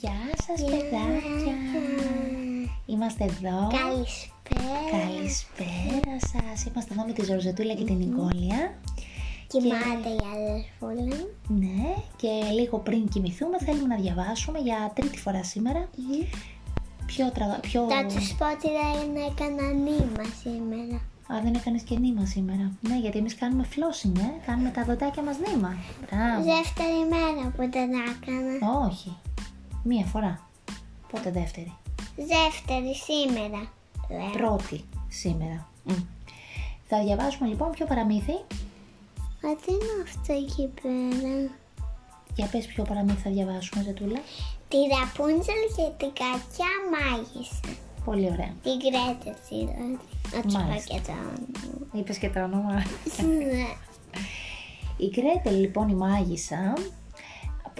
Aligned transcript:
Γεια 0.00 0.20
σας 0.46 0.60
παιδάκια. 0.70 1.56
Είμαστε 2.86 3.24
εδώ. 3.24 3.68
Καλησπέρα. 3.80 4.80
Καλησπέρα 4.90 6.16
σας. 6.18 6.64
Είμαστε 6.64 6.92
εδώ 6.94 7.04
με 7.06 7.12
τη 7.12 7.24
Ζορζετούλα 7.24 7.74
και 7.74 7.84
την 7.84 7.96
Νικόλια. 7.96 8.78
Κοιμάται 9.46 10.08
η 10.08 10.20
αδερφούλα. 10.34 11.16
Ναι, 11.48 11.94
και 12.16 12.28
λίγο 12.52 12.78
πριν 12.78 13.08
κοιμηθούμε 13.08 13.58
θέλουμε 13.58 13.94
να 13.94 14.00
διαβάσουμε 14.00 14.58
για 14.58 14.92
τρίτη 14.94 15.18
φορά 15.18 15.44
σήμερα. 15.44 15.88
Πιο 17.06 17.30
τραγα... 17.30 17.60
Πιο... 17.60 17.86
Θα 17.88 18.06
τους 18.06 18.34
πω 18.38 18.46
ότι 18.50 18.68
δεν 18.80 19.16
έκανα 19.30 19.72
νήμα 19.72 20.24
σήμερα. 20.42 20.96
Α, 21.32 21.40
δεν 21.42 21.54
έκανες 21.54 21.82
και 21.82 21.98
νήμα 21.98 22.24
σήμερα. 22.26 22.72
Ναι, 22.80 22.98
γιατί 22.98 23.18
εμείς 23.18 23.34
κάνουμε 23.34 23.64
flossing, 23.74 24.18
ε. 24.18 24.46
Κάνουμε 24.46 24.70
τα 24.70 24.84
δοντάκια 24.84 25.22
μας 25.22 25.36
νήμα. 25.38 25.76
Μπράβο. 26.00 26.42
Δεύτερη 26.54 27.00
μέρα 27.08 27.44
που 27.56 27.70
δεν 27.70 27.90
έκανα. 27.92 28.86
Όχι. 28.86 29.16
Μία 29.82 30.04
φορά. 30.04 30.48
Πότε 31.12 31.30
δεύτερη; 31.30 31.72
Δεύτερη 32.16 32.94
σήμερα. 32.94 33.72
Λέω. 34.10 34.30
Πρώτη 34.32 34.84
σήμερα. 35.08 35.68
Μμ. 35.84 35.94
Θα 36.88 37.02
διαβάσουμε 37.04 37.48
λοιπόν 37.48 37.70
ποιο 37.70 37.86
παραμύθι. 37.86 38.32
Μα 39.42 39.56
τι 39.56 39.72
είναι 39.72 40.02
αυτό 40.04 40.32
εκεί 40.32 40.70
πέρα; 40.82 41.50
Για 42.34 42.46
πες 42.46 42.66
ποιο 42.66 42.84
παραμύθι 42.84 43.20
θα 43.20 43.30
διαβάσουμε, 43.30 43.82
Ζετούλα. 43.82 44.20
Τη 44.68 44.76
Ραπούνζελ 44.76 45.62
και 45.76 45.86
την 45.96 46.12
κακιά 46.20 46.72
μάγισσα. 46.92 47.78
Πολύ 48.04 48.26
ωραία. 48.32 48.54
Την 48.62 48.76
Γκρέτελ 48.78 49.34
δηλαδή. 49.48 49.98
Να 50.34 50.40
τους 50.42 50.54
πω 50.54 50.60
Μάλιστα. 50.60 50.94
και 50.94 51.00
το 51.06 51.12
όνομα. 51.12 51.92
Είπες 51.92 52.18
και 52.18 52.30
το 52.30 52.42
όνομα. 52.42 52.74
Ναι. 53.38 53.66
Η 54.96 55.06
Γκρέτελ 55.06 55.60
λοιπόν 55.60 55.88
η 55.88 55.94
μάγισσα 55.94 56.74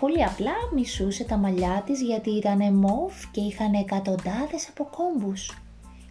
πολύ 0.01 0.25
απλά 0.25 0.53
μισούσε 0.75 1.25
τα 1.25 1.37
μαλλιά 1.37 1.83
της 1.87 2.01
γιατί 2.03 2.31
ήταν 2.31 2.75
μοβ 2.75 3.13
και 3.31 3.41
είχαν 3.41 3.75
εκατοντάδες 3.75 4.69
από 4.69 4.85
κόμβους. 4.97 5.63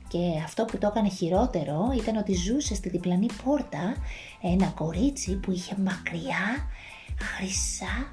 Και 0.07 0.41
αυτό 0.43 0.65
που 0.65 0.77
το 0.77 0.87
έκανε 0.87 1.09
χειρότερο 1.09 1.93
ήταν 1.97 2.15
ότι 2.15 2.33
ζούσε 2.33 2.75
στη 2.75 2.89
διπλανή 2.89 3.27
πόρτα 3.43 3.95
ένα 4.41 4.65
κορίτσι 4.65 5.35
που 5.35 5.51
είχε 5.51 5.75
μακριά 5.83 6.67
χρυσά 7.19 8.07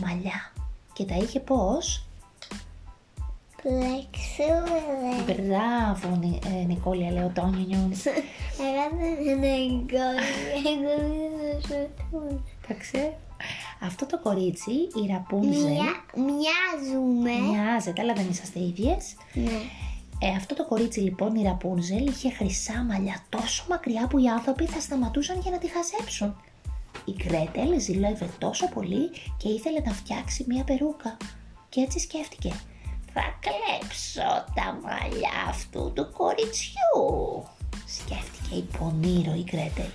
μαλλιά. 0.00 0.52
Και 0.92 1.04
τα 1.04 1.14
είχε 1.14 1.40
πώς; 1.40 2.06
Πλεξούλε. 3.62 5.22
Μπράβο 5.26 6.16
Νι- 6.16 6.44
ε, 6.44 6.64
Νικόλια 6.64 7.10
λέω 7.10 7.30
το 7.34 7.46
νιονιόνι. 7.46 7.96
Εγώ 8.58 8.96
δεν 8.98 9.26
είναι 9.26 9.46
εγκόλια. 9.46 10.24
Εγώ 10.64 10.96
δεν 11.40 11.62
σου 11.62 12.42
Εντάξει. 12.68 13.12
Αυτό 13.80 14.06
το 14.06 14.18
κορίτσι, 14.18 14.70
η 14.72 15.06
Ραπούνζελ, 15.10 15.62
Μια, 15.62 16.04
μοιάζουμε. 16.16 17.30
μοιάζεται 17.30 18.00
αλλά 18.02 18.12
δεν 18.12 18.28
είσαστε 18.30 18.60
ίδιες. 18.60 19.16
Ναι. 19.32 19.60
Ε, 20.20 20.36
αυτό 20.36 20.54
το 20.54 20.66
κορίτσι 20.66 21.00
λοιπόν, 21.00 21.34
η 21.34 21.42
Ραπούνζελ, 21.42 22.06
είχε 22.06 22.30
χρυσά 22.30 22.82
μαλλιά 22.82 23.24
τόσο 23.28 23.64
μακριά 23.68 24.06
που 24.06 24.18
οι 24.18 24.28
άνθρωποι 24.28 24.66
θα 24.66 24.80
σταματούσαν 24.80 25.40
για 25.40 25.50
να 25.50 25.58
τη 25.58 25.66
χαζέψουν. 25.68 26.36
Η 27.04 27.12
Γκρέτελ 27.12 27.80
ζηλεύε 27.80 28.28
τόσο 28.38 28.68
πολύ 28.68 29.08
και 29.36 29.48
ήθελε 29.48 29.80
να 29.80 29.92
φτιάξει 29.92 30.44
μία 30.48 30.64
περούκα. 30.64 31.16
Και 31.68 31.80
έτσι 31.80 31.98
σκέφτηκε. 31.98 32.52
Θα 33.12 33.22
κλέψω 33.40 34.44
τα 34.54 34.78
μαλλιά 34.82 35.46
αυτού 35.48 35.92
του 35.94 36.12
κοριτσιού. 36.16 37.44
Σκέφτηκε 37.86 38.54
η 38.54 38.68
πονήρο 38.78 39.34
η 39.34 39.42
Γκρέτελ. 39.42 39.90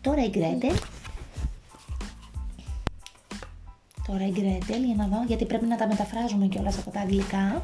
Τώρα 0.00 0.24
η 0.24 0.28
Γκρέτελ... 0.28 0.76
Τώρα 4.06 4.26
η 4.26 4.30
Γκρέτελ, 4.30 4.82
για 4.84 4.94
να 4.94 5.06
δω, 5.06 5.24
γιατί 5.26 5.44
πρέπει 5.44 5.64
να 5.66 5.76
τα 5.76 5.86
μεταφράζουμε 5.86 6.46
κιόλας 6.46 6.78
από 6.78 6.90
τα 6.90 7.00
αγγλικά. 7.00 7.60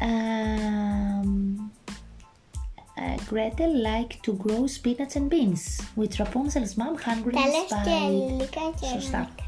Um, 0.00 1.30
uh, 3.00 3.16
Gretel 3.30 3.72
liked 3.88 4.16
to 4.26 4.32
grow 4.44 4.62
spinach 4.76 5.14
and 5.18 5.28
beans, 5.32 5.62
with 5.96 6.12
Rapunzel's 6.22 6.74
mom 6.80 6.94
hungry 7.06 7.32
Τα 7.32 7.40
and 7.44 7.52
λες 7.54 7.64
και 7.68 7.90
spied. 7.90 8.06
ελληνικά 8.06 8.60
και 8.80 8.86
Σωστά. 8.86 9.16
ελληνικά. 9.18 9.44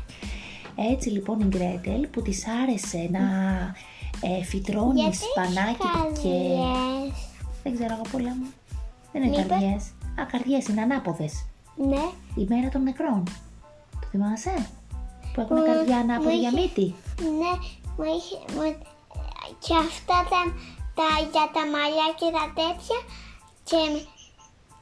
Έτσι 0.95 1.09
λοιπόν 1.09 1.41
η 1.41 1.45
Γκρέτελ 1.45 2.07
που 2.07 2.23
της 2.23 2.47
άρεσε 2.63 3.09
να 3.11 3.21
ε, 4.21 4.43
φυτρώνει 4.45 5.01
Γιατί 5.01 5.17
σπανάκι 5.17 5.77
και... 5.79 5.89
καρδιές; 5.93 7.15
Δεν 7.63 7.75
ξέρω 7.75 7.93
εγώ 7.95 8.03
πολλά 8.13 8.35
μου. 8.35 8.47
Δεν 9.13 9.23
είναι 9.23 9.31
Μήπως- 9.37 9.47
καρδιές. 9.49 9.83
Α, 10.21 10.25
καρδιές 10.31 10.67
είναι 10.67 10.81
ανάποδες. 10.81 11.45
Ναι. 11.77 12.03
Η 12.35 12.47
μέρα 12.49 12.69
των 12.69 12.83
νεκρών. 12.83 13.25
Το 14.01 14.07
θυμάσαι; 14.11 14.67
Που 15.33 15.41
έχουν 15.41 15.57
Μου- 15.57 15.65
καρδιά 15.67 15.97
μου 15.97 16.03
ανάποδη 16.03 16.37
για 16.39 16.49
είχε- 16.53 16.61
μύτη. 16.61 16.87
Ναι. 17.41 17.53
Μου 17.97 18.05
είχε... 18.17 18.37
Μου... 18.55 18.65
Και 19.65 19.75
αυτά 19.89 20.17
τα, 20.33 20.41
τα, 20.99 21.09
για 21.33 21.47
τα 21.55 21.63
μαλλιά 21.75 22.09
και 22.21 22.29
τα 22.37 22.45
τέτοια 22.61 22.99
και, 23.69 23.81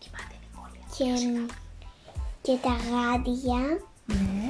Κοιμάται 0.03 0.35
η 0.37 0.41
Νικόλια. 0.45 0.83
και, 0.97 1.09
και 2.45 2.55
τα 2.67 2.75
γάντια. 2.89 3.61
Ναι. 4.07 4.47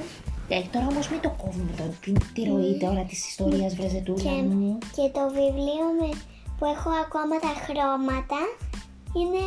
Ε, 0.50 0.60
τώρα 0.72 0.86
όμως 0.92 1.08
μην 1.10 1.20
το 1.20 1.30
κόβουμε 1.42 1.72
το, 1.76 1.84
τη, 2.02 2.12
τη 2.34 2.42
ροή 2.50 2.72
τώρα 2.84 3.02
της 3.10 3.28
ιστορίας 3.28 3.74
βρεζετούλα 3.74 4.22
Και, 4.22 4.42
μου. 4.42 4.78
και 4.96 5.04
το 5.16 5.22
βιβλίο 5.36 5.86
με, 6.00 6.08
που 6.58 6.64
έχω 6.74 6.90
ακόμα 7.04 7.34
τα 7.44 7.52
χρώματα 7.64 8.40
είναι 9.18 9.44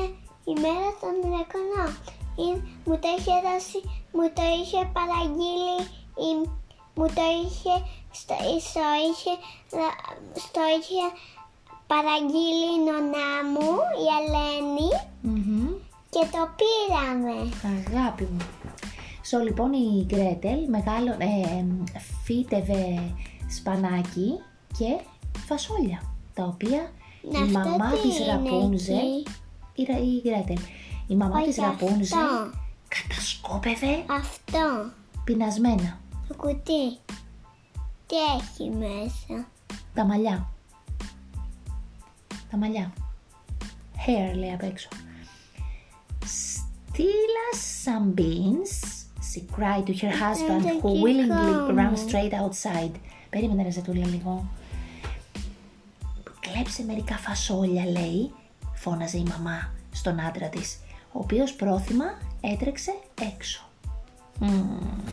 η 0.52 0.54
μέρα 0.64 0.90
των 1.02 1.14
νεκρών. 1.34 1.90
Είναι, 2.42 2.62
μου 2.86 2.96
το 3.02 3.08
είχε 3.18 3.36
δώσει, 3.48 3.80
μου 4.16 4.26
το 4.38 4.44
είχε 4.60 4.80
παραγγείλει, 4.98 5.80
η, 6.28 6.30
μου 6.96 7.06
το 7.18 7.24
είχε, 7.44 7.74
στο, 8.12 8.36
στο, 8.70 8.82
είχε, 9.08 9.34
στο 10.46 10.62
είχε 10.78 11.04
παραγγείλει 11.88 12.68
η 12.78 12.80
νονά 12.88 13.30
μου, 13.54 13.70
η 14.04 14.06
Ελένη, 14.20 14.90
Μμμ. 15.22 15.68
και 16.10 16.24
το 16.32 16.42
πήραμε. 16.60 17.34
Αγάπη 17.78 18.24
μου. 18.24 18.38
So, 19.30 19.44
λοιπόν 19.44 19.74
η 19.74 20.06
Γκρέτελ 20.06 20.70
μεγάλο, 20.70 21.12
ε, 21.12 21.66
φύτευε 22.24 23.14
σπανάκι 23.50 24.30
και 24.78 25.00
φασόλια, 25.48 26.02
τα 26.34 26.44
οποία 26.44 26.92
η 27.22 27.28
Αυτό 27.44 27.60
μαμά 27.60 27.92
τι 27.92 27.98
της 28.08 28.20
είναι 28.20 28.32
Ραπούνζελ, 28.32 28.96
εκεί; 28.96 29.26
η, 29.76 29.84
Ρα- 29.90 30.00
η 30.00 30.22
Γκρέτελ, 30.22 30.58
η 31.08 31.16
μαμά 31.16 31.36
Όχι 31.40 31.48
της 31.48 31.58
Ραπούνζελ 31.58 32.20
αυτό. 32.20 32.52
κατασκόπευε 32.88 34.04
Αυτό, 34.10 34.92
πεινασμένα 35.24 36.00
το 36.32 36.38
κουτί. 36.38 36.98
Τι 38.08 38.16
έχει 38.38 38.70
μέσα; 38.70 39.48
τα 39.94 40.06
μαλλιά. 40.06 40.50
Τα 42.52 42.58
μαλλιά. 42.58 42.94
Hair 44.08 44.36
λέει 44.36 44.54
απ' 44.54 44.64
έξω. 44.64 44.88
Steal 46.94 47.34
us 47.54 47.60
some 47.86 48.14
beans, 48.20 48.72
she 49.32 49.42
cried 49.56 49.86
to 49.86 49.94
her 49.94 50.12
husband 50.12 50.62
δεν 50.62 50.78
who 50.78 50.82
το 50.82 50.90
willingly 50.90 51.68
κοιτάω. 51.68 51.76
ran 51.76 51.94
straight 51.94 52.34
outside. 52.34 52.92
Περίμενε 53.30 53.64
ρε 53.64 53.72
Ζετούλα 53.72 54.08
λίγο. 54.08 54.46
Κλέψε 56.40 56.84
μερικά 56.84 57.18
φασόλια 57.18 57.86
λέει, 57.86 58.32
φώναζε 58.74 59.18
η 59.18 59.24
μαμά 59.24 59.74
στον 59.92 60.20
άντρα 60.20 60.50
της, 60.50 60.80
ο 61.12 61.20
οποίος 61.20 61.54
πρόθυμα 61.54 62.06
έτρεξε 62.42 62.92
έξω. 63.36 63.70
Μμμ. 64.40 65.11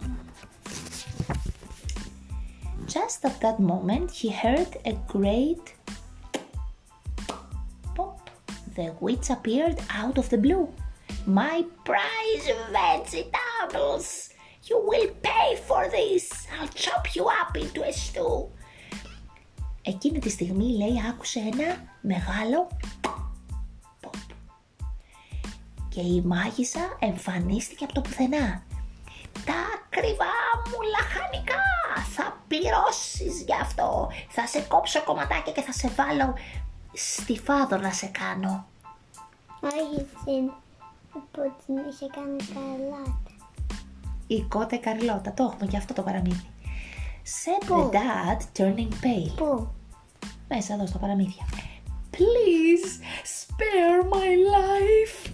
Just 2.88 3.22
at 3.24 3.38
that 3.40 3.60
moment, 3.60 4.10
he 4.10 4.30
heard 4.30 4.78
a 4.86 4.94
great 5.06 5.74
pop. 7.94 8.30
The 8.74 8.94
witch 9.00 9.28
appeared 9.28 9.78
out 10.00 10.16
of 10.16 10.30
the 10.30 10.38
blue. 10.38 10.66
My 11.26 11.64
prize 11.84 12.48
vegetables! 12.72 14.30
You 14.68 14.78
will 14.88 15.10
pay 15.22 15.56
for 15.66 15.82
this! 15.90 16.46
I'll 16.58 16.68
chop 16.68 17.14
you 17.14 17.24
up 17.40 17.56
into 17.56 17.82
a 17.82 17.92
stew! 17.92 18.48
Εκείνη 19.82 20.18
τη 20.18 20.30
στιγμή, 20.30 20.76
λέει, 20.76 21.02
άκουσε 21.08 21.38
ένα 21.38 21.94
μεγάλο 22.00 22.68
pop. 23.00 24.12
Και 25.88 26.00
η 26.00 26.22
μάγισσα 26.24 26.96
εμφανίστηκε 27.00 27.84
από 27.84 27.94
το 27.94 28.00
πουθενά. 28.00 28.62
Τα 29.44 29.60
ακριβά 29.84 30.34
μου 30.66 30.78
λαχανικά! 30.94 31.62
Θα 32.14 32.36
πληρώσεις 32.48 33.42
γι' 33.42 33.60
αυτό! 33.60 34.10
Θα 34.28 34.46
σε 34.46 34.60
κόψω 34.60 35.02
κομματάκια 35.02 35.52
και 35.52 35.62
θα 35.62 35.72
σε 35.72 35.88
βάλω 35.96 36.34
στη 36.92 37.38
φάδο 37.38 37.76
να 37.76 37.92
σε 37.92 38.06
κάνω. 38.06 38.66
Όχι 39.62 40.06
την 40.24 40.50
που 41.30 41.52
την 41.66 41.76
είχε 41.90 42.06
κάνει 42.14 42.36
καλά. 42.54 43.20
Η 44.26 44.42
κότε 44.42 44.76
Καρλώτα, 44.76 45.32
το 45.32 45.42
έχουμε 45.42 45.70
και 45.70 45.76
αυτό 45.76 45.92
το 45.94 46.02
παραμύθι. 46.02 46.46
Said 47.24 47.62
the 47.62 47.66
Πού; 47.66 47.90
dad 47.92 48.60
turning 48.60 48.92
pale. 49.04 49.34
Πού; 49.36 49.68
Μέσα 50.48 50.74
εδώ 50.74 50.86
στα 50.86 50.98
παραμύθια. 50.98 51.44
Please 52.10 52.90
spare 53.24 54.02
my 54.14 54.30
life. 54.54 55.32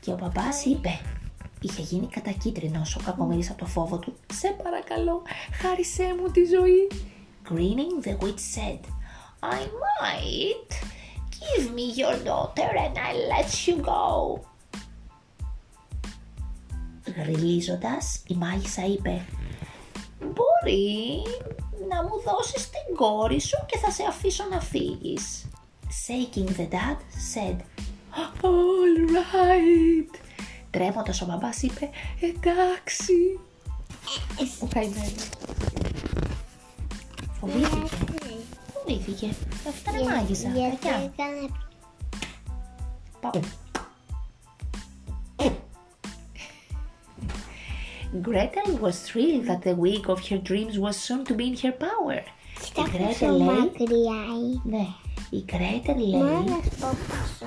Και 0.00 0.12
ο 0.12 0.14
παπάς 0.14 0.64
είπε, 0.64 1.00
είχε 1.62 1.82
γίνει 1.82 2.06
κατακίτρινος 2.06 2.96
ο 2.96 3.00
κακομύρης 3.04 3.50
από 3.50 3.58
το 3.58 3.66
φόβο 3.66 3.98
του. 3.98 4.14
Σε 4.32 4.56
παρακαλώ, 4.62 5.22
χάρισέ 5.62 6.14
μου 6.20 6.30
τη 6.30 6.44
ζωή. 6.44 6.88
Grinning, 7.48 7.94
the 8.06 8.14
witch 8.22 8.42
said, 8.54 8.80
I 9.42 9.60
might. 9.84 10.70
Give 11.40 11.74
me 11.74 11.86
your 12.00 12.16
daughter 12.30 12.70
and 12.84 12.96
I'll 13.06 13.24
let 13.34 13.50
you 13.66 13.76
go. 13.82 14.40
Γριλίζοντας, 17.16 18.22
η 18.26 18.34
μάγισσα 18.34 18.86
είπε 18.86 19.26
«Μπορεί 20.20 21.22
να 21.88 22.02
μου 22.02 22.22
δώσεις 22.24 22.70
την 22.70 22.96
κόρη 22.96 23.40
σου 23.40 23.64
και 23.66 23.78
θα 23.78 23.90
σε 23.90 24.04
αφήσω 24.08 24.44
να 24.50 24.60
φύγεις». 24.60 25.46
Shaking 26.06 26.48
the 26.48 26.68
dad 26.68 26.98
said 27.32 27.56
«All 28.42 28.96
right». 29.14 30.31
Τρέμοντας 30.72 31.20
ο 31.22 31.26
μπαμπάς 31.26 31.62
είπε 31.62 31.90
«Εντάξει». 32.20 33.40
Ο 34.60 34.66
καημένος. 34.74 35.28
Φοβήθηκε. 37.40 37.96
Φοβήθηκε. 38.74 39.34
Αυτή 39.68 39.90
ήταν 39.90 40.08
μάγισσα. 40.08 40.48
Γιατί 40.48 40.76
Κακιά. 40.76 41.12
έκανε 41.16 41.48
Πάμε. 43.20 43.40
Gretel 48.22 48.76
was 48.76 48.96
thrilled 49.08 49.46
that 49.46 49.62
the 49.62 49.74
wig 49.74 50.04
of 50.10 50.20
her 50.28 50.38
dreams 50.48 50.78
was 50.78 50.96
soon 51.06 51.24
to 51.24 51.34
be 51.34 51.46
in 51.48 51.56
her 51.56 51.72
power. 51.72 52.18
Η 52.18 52.64
Κοίτα 52.64 52.82
Gretel 52.92 53.06
πόσο 53.06 53.26
λέει, 53.26 53.46
μακριά 53.46 54.22
είναι. 54.38 54.60
ναι, 54.64 54.86
η 55.30 55.44
Gretel 55.48 55.96
Μόνο 55.96 56.24
λέει, 56.24 56.44
να 56.44 56.62
σου 56.62 56.70
πω 56.80 56.88
πόσο 57.08 57.46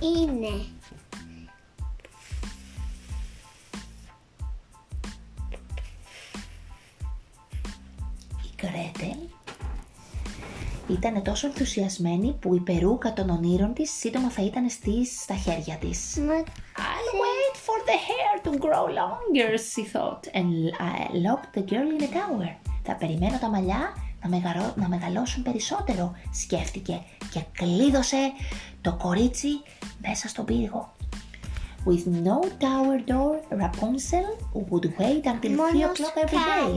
είναι. 0.00 0.64
Η 8.66 8.90
Gretel 8.92 9.36
ήταν 10.88 11.22
τόσο 11.22 11.46
ενθουσιασμένη 11.46 12.36
που 12.40 12.54
η 12.54 12.60
περούκα 12.60 13.12
των 13.12 13.30
ονείρων 13.30 13.72
της 13.74 13.90
σύντομα 13.90 14.30
θα 14.30 14.42
ήταν 14.42 14.68
στις, 14.70 15.20
στα 15.20 15.34
χέρια 15.34 15.76
της. 15.76 16.16
Μα 16.16 16.34
I'll 16.76 17.12
wait 17.24 17.56
for 17.66 17.78
the 17.88 17.98
hair 18.08 18.32
to 18.44 18.58
grow 18.64 18.86
longer, 19.00 19.50
she 19.58 19.84
thought, 19.92 20.22
and 20.34 20.50
I 20.78 21.08
locked 21.26 21.58
the 21.58 21.64
girl 21.72 21.88
in 21.98 22.02
a 22.02 22.08
tower. 22.08 22.56
Θα 22.82 22.94
περιμένω 22.94 23.38
τα 23.38 23.48
μαλλιά 23.48 23.96
να, 24.22 24.28
μεγαρώ- 24.28 24.74
να 24.76 24.88
μεγαλώσουν 24.88 25.42
περισσότερο, 25.42 26.12
σκέφτηκε 26.32 27.02
και 27.32 27.40
κλείδωσε 27.52 28.16
το 28.80 28.96
κορίτσι 29.02 29.48
μέσα 29.98 30.28
στον 30.28 30.44
πύργο. 30.44 30.94
With 31.88 32.06
no 32.28 32.38
tower 32.66 32.98
door, 33.10 33.34
Rapunzel 33.62 34.26
would 34.70 34.84
wait 34.98 35.24
until 35.24 35.50
3 35.50 35.54
μόνος 35.56 35.82
o'clock 35.84 36.16
every 36.24 36.42
day. 36.48 36.76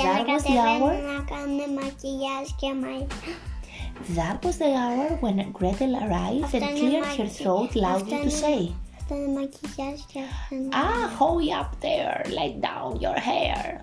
Σκάλες 0.00 0.08
είχε. 0.08 0.16
Για 0.16 0.22
That 0.22 0.26
να 0.26 0.34
was 0.36 0.40
the 0.40 0.54
κατεβαίνουν 0.54 0.94
hour. 0.96 1.02
να 1.10 1.18
κάνουν 1.32 1.60
μακιγιάζ 1.78 2.46
και 2.60 2.68
μαλλιά. 2.82 3.06
That 4.18 4.38
was 4.46 4.56
the 4.62 4.70
hour 4.82 5.08
when 5.24 5.36
Gretel 5.58 5.92
arrived 6.04 6.44
Αυτά 6.44 6.58
and 6.58 6.62
είναι 6.62 6.80
cleared 6.80 7.04
her 7.04 7.18
μακι- 7.18 7.36
throat 7.42 7.68
αυτά 7.68 7.80
loudly 7.84 8.10
to 8.10 8.22
είναι- 8.22 8.40
say, 8.44 8.62
Αυτό 9.00 9.14
είναι 9.14 9.32
μακιγιάζ 9.40 9.98
και 10.12 10.18
αυτό 10.30 10.54
είναι... 10.54 10.68
Ah, 10.84 11.04
hurry 11.18 11.50
up 11.62 11.70
there, 11.86 12.18
let 12.38 12.52
down 12.68 12.90
your 13.04 13.18
hair. 13.30 13.80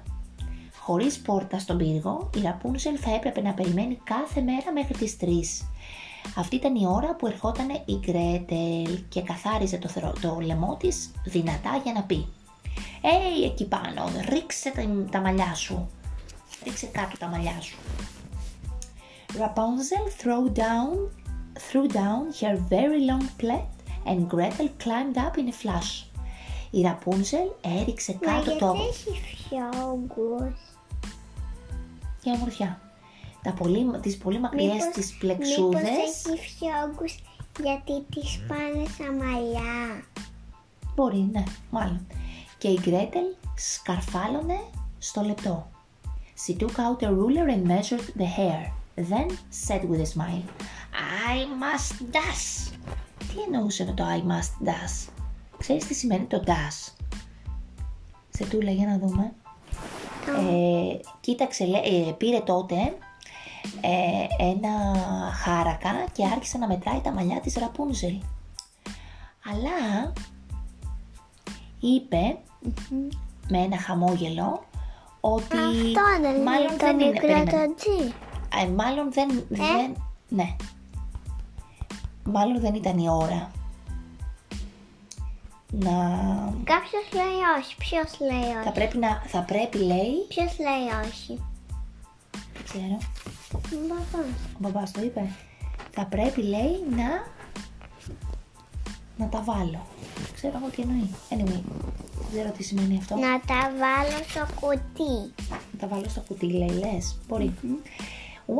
Χωρίς 0.80 1.20
πόρτα 1.20 1.60
στον 1.60 1.78
πύργο, 1.78 2.30
η 2.38 2.42
Ραπούνσελ 2.42 2.98
θα 3.02 3.14
έπρεπε 3.16 3.42
να 3.42 3.54
περιμένει 3.54 4.00
κάθε 4.04 4.42
μέρα 4.42 4.72
μέχρι 4.74 4.94
τις 4.94 5.18
3. 5.22 5.28
Αυτή 6.38 6.56
ήταν 6.56 6.76
η 6.76 6.86
ώρα 6.88 7.16
που 7.16 7.28
ερχόταν 7.28 7.70
η 7.86 7.94
Γκρέτελ 8.00 9.00
και 9.10 9.22
καθάριζε 9.22 9.78
το, 9.78 9.88
θερό- 9.88 10.20
το 10.22 10.38
λαιμό 10.42 10.78
της 10.80 11.12
δυνατά 11.24 11.80
για 11.84 11.94
να 11.94 12.04
πει 12.04 12.28
«Έι, 13.02 13.44
εκεί 13.44 13.68
πάνω, 13.68 14.04
ρίξε 14.30 14.72
τα, 14.72 14.82
τα 15.12 15.20
μαλλιά 15.20 15.54
σου, 15.56 15.90
ρίξε 16.64 16.86
κάτω 16.86 17.18
τα 17.18 17.28
μαλλιά 17.28 17.62
σου». 17.62 17.78
Rapunzel 19.38 20.06
threw 20.22 20.52
down, 20.58 21.10
threw 21.70 21.88
down 21.94 22.22
her 22.42 22.58
very 22.70 23.02
long 23.10 23.26
plait 23.42 23.70
and 24.06 24.28
Gretel 24.34 24.70
climbed 24.84 25.18
up 25.18 25.38
in 25.38 25.48
a 25.48 25.64
flash. 25.64 26.04
Η 26.72 26.82
Ραπούνζελ 26.82 27.48
έριξε 27.62 28.20
Μα 28.26 28.32
κάτω 28.32 28.44
γιατί 28.44 28.60
το... 28.60 28.76
έχεις 28.90 29.20
φιόγκους. 29.50 30.54
Για 32.24 32.34
ομορφιά. 32.34 32.82
Τα 33.44 33.52
πολύ, 33.54 34.00
τις 34.02 34.18
πολύ 34.18 34.40
μακριές 34.40 34.74
Μήπως- 34.74 34.94
τις 34.94 35.12
Μήπως 35.12 35.18
πλεξούδες. 35.20 36.26
έχει 36.26 36.56
φιόγκους 36.58 37.24
γιατί 37.64 38.02
τις 38.14 38.40
πάνε 38.48 38.86
στα 38.94 39.12
μαλλιά; 39.12 40.04
Μπορεί, 40.96 41.30
ναι, 41.32 41.44
μάλλον. 41.70 42.08
Και 42.58 42.68
η 42.68 42.80
Γκρέτελ 42.82 43.26
σκαρφάλωνε 43.56 44.60
στο 44.98 45.22
λεπτό. 45.22 45.70
She 46.44 46.54
took 46.56 46.80
out 46.80 47.04
a 47.04 47.12
ruler 47.12 47.48
and 47.54 47.64
measured 47.68 48.06
the 48.16 48.30
hair. 48.38 48.72
Then 49.12 49.28
said 49.50 49.82
with 49.90 50.02
a 50.02 50.06
smile, 50.06 50.44
I 51.32 51.46
must 51.64 52.12
dash. 52.12 52.74
Τι 53.18 53.42
εννοούσε 53.46 53.86
με 53.86 53.92
το 53.92 54.04
I 54.04 54.18
must 54.32 54.68
dash; 54.68 55.10
Ξέρεις 55.58 55.86
τι 55.86 55.94
σημαίνει 55.94 56.26
το 56.26 56.44
dash; 56.46 56.94
Σε 58.30 58.46
τούλα 58.46 58.72
για 58.72 58.88
να 58.88 58.98
δούμε. 58.98 59.34
Ε, 60.28 61.00
κοίταξε, 61.20 61.66
λέ- 61.66 61.86
ε, 61.86 62.12
πήρε 62.12 62.40
τότε 62.40 62.76
ε, 63.82 64.46
ένα 64.52 64.70
χάρακα 65.44 66.06
και 66.12 66.26
άρχισε 66.26 66.58
να 66.58 66.68
μετράει 66.68 67.02
τα 67.02 67.12
μαλλιά 67.12 67.40
της 67.40 67.54
Ραπούνζελ. 67.56 68.18
Αλλά 69.52 70.14
είπε 71.80 72.38
με 73.50 73.58
ένα 73.58 73.78
χαμόγελο 73.78 74.64
ότι 75.20 75.58
Αυτό 75.58 76.02
δεν 76.22 76.42
μάλλον 76.42 76.62
είναι 76.68 76.78
το 76.78 76.86
δεν 76.86 77.00
είναι, 77.00 77.10
μικρό 77.12 77.28
περίμενε. 77.28 77.52
το 77.68 77.74
τζι. 77.76 78.14
Ε, 78.64 78.68
μάλλον 78.68 79.12
δεν, 79.12 79.46
δεν, 79.50 79.96
ναι. 80.30 80.56
Μάλλον 82.24 82.60
δεν 82.60 82.74
ήταν 82.74 82.98
η 82.98 83.10
ώρα 83.10 83.52
να... 85.72 85.92
Κάποιος 86.64 87.04
λέει 87.14 87.40
όχι. 87.60 87.76
Ποιος 87.78 88.20
λέει 88.20 88.52
Θα 88.54 88.60
όχι. 88.60 88.72
πρέπει 88.72 88.98
να, 88.98 89.22
θα 89.28 89.42
πρέπει 89.42 89.78
λέει, 89.78 90.26
Ποιος 90.28 90.56
λέει 90.60 91.08
όχι; 91.08 91.42
δεν 92.54 92.64
ξέρω, 92.64 92.98
Ο 93.54 93.60
μπαμπάς. 93.88 94.28
ο 94.54 94.58
μπαμπάς 94.58 94.92
το 94.92 95.02
είπε, 95.02 95.30
θα 95.92 96.06
πρέπει 96.06 96.42
λέει 96.42 96.84
να, 96.96 97.10
να 99.18 99.28
τα 99.30 99.42
βάλω. 99.42 99.86
Δεν 100.16 100.34
ξέρω 100.36 100.58
εγώ 100.62 100.70
τι 100.70 100.82
εννοεί. 100.82 101.10
Anyway, 101.30 101.62
δεν 101.62 101.89
ξέρω 102.32 102.52
τι 102.58 102.64
σημαίνει 102.64 102.98
αυτό. 102.98 103.16
Να 103.16 103.40
τα 103.40 103.72
βάλω 103.80 104.24
στο 104.28 104.46
κουτί. 104.60 105.34
Να 105.50 105.58
τα 105.80 105.88
βάλω 105.88 106.10
στο 106.10 106.20
κουτί, 106.28 106.46
λέει, 106.46 106.70
λες. 106.70 107.18
Μπορεί. 107.28 107.54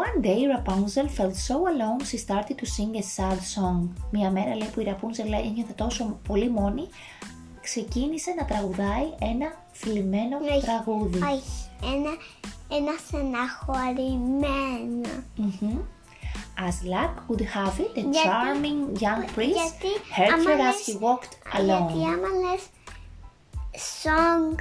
One 0.06 0.18
day 0.26 0.40
Rapunzel 0.56 1.08
felt 1.18 1.36
so 1.48 1.56
alone 1.72 2.02
she 2.10 2.18
started 2.28 2.56
to 2.62 2.66
sing 2.76 2.92
a 2.96 3.04
sad 3.18 3.40
song. 3.56 3.80
Μια 4.12 4.32
μέρα 4.32 4.56
λέει 4.56 4.70
που 4.74 4.80
η 4.80 4.86
Rapunzel 4.88 5.32
ένιωθε 5.46 5.74
τόσο 5.76 6.20
πολύ 6.28 6.50
μόνη, 6.50 6.88
ξεκίνησε 7.62 8.34
να 8.38 8.46
τραγουδάει 8.46 9.06
ένα 9.20 9.54
θλιμμένο 9.72 10.38
Όχι. 10.38 10.62
τραγούδι. 10.66 11.18
Όχι. 11.18 11.42
Ένα, 11.96 12.10
ένα 12.80 12.92
στεναχωρημένο. 13.08 15.10
Mhm. 15.38 15.78
As 16.68 16.78
luck 16.94 17.14
would 17.30 17.44
have 17.56 17.76
it, 17.86 17.94
a 17.98 18.02
Γιατί- 18.02 18.18
charming 18.28 18.80
young 19.06 19.24
prince 19.38 19.58
γιατί 19.62 19.92
heard 20.16 20.34
άμα 20.34 20.50
her 20.52 20.56
as 20.56 20.58
λες- 20.64 20.84
he 20.88 20.94
walked 21.06 21.34
Γιατί 21.52 21.68
alone. 21.68 21.92
άμα 22.14 22.30
λες 22.44 22.62
song 23.80 24.56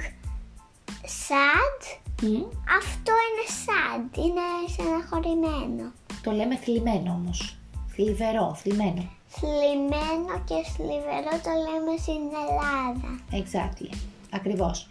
sad, 1.27 1.79
Μμ, 2.21 2.43
αυτό 2.79 3.13
είναι 3.25 3.45
sad. 3.65 4.17
Είναι 4.17 4.45
στεναχωρημένο. 4.67 5.91
Το 6.23 6.31
λέμε 6.31 6.57
θλιμμένο 6.57 7.11
όμως. 7.11 7.57
Θλιβερό, 7.87 8.55
θλιμμένο. 8.55 9.09
Θλιμμένο 9.27 10.43
και 10.45 10.55
σλιβερό 10.73 11.33
το 11.43 11.51
λέμε 11.65 11.97
στην 11.97 12.21
Ελλάδα. 12.49 13.19
Exactly. 13.31 13.95
Ακριβώς. 14.31 14.87